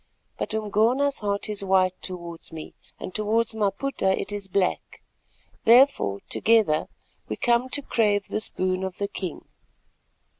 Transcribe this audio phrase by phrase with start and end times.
[0.39, 4.99] But Umgona's heart is white towards me, and towards Maputa it is black,
[5.63, 6.87] therefore together
[7.29, 9.45] we come to crave this boon of the king."